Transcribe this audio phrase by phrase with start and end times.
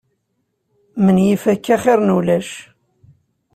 [1.03, 2.49] Menyif akka xir n ulac.